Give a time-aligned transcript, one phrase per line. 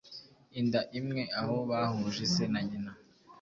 [0.59, 2.91] inda imwe, aho bahuje se na nyina